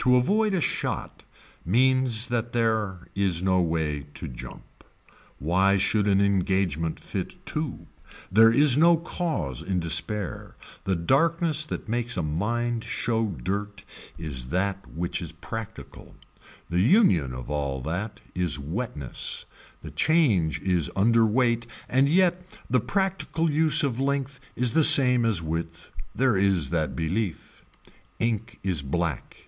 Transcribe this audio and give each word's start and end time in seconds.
To 0.00 0.14
avoid 0.16 0.54
a 0.54 0.60
shot 0.60 1.24
means 1.64 2.28
that 2.28 2.52
there 2.52 3.08
is 3.16 3.42
no 3.42 3.60
way 3.60 4.06
to 4.14 4.28
jump. 4.28 4.84
Why 5.38 5.78
should 5.78 6.06
an 6.06 6.20
engagement 6.20 7.00
fit 7.00 7.38
two. 7.44 7.88
There 8.30 8.52
is 8.52 8.76
no 8.76 8.98
cause 8.98 9.62
in 9.62 9.80
despair. 9.80 10.54
The 10.84 10.94
darkness 10.94 11.64
that 11.64 11.88
makes 11.88 12.16
a 12.16 12.22
mind 12.22 12.84
show 12.84 13.24
dirt 13.24 13.82
is 14.16 14.48
that 14.48 14.86
which 14.94 15.20
is 15.20 15.32
practical. 15.32 16.14
The 16.70 16.82
union 16.82 17.32
of 17.32 17.50
all 17.50 17.80
that 17.80 18.20
is 18.32 18.60
wetness, 18.60 19.44
the 19.82 19.90
change 19.90 20.60
is 20.60 20.88
underweight 20.94 21.66
and 21.88 22.08
yet 22.08 22.42
the 22.70 22.80
practical 22.80 23.50
use 23.50 23.82
of 23.82 23.98
length 23.98 24.38
is 24.54 24.72
the 24.72 24.84
same 24.84 25.24
as 25.24 25.42
width. 25.42 25.90
There 26.14 26.36
is 26.36 26.70
that 26.70 26.94
belief. 26.94 27.64
Ink 28.20 28.60
is 28.62 28.82
black. 28.82 29.42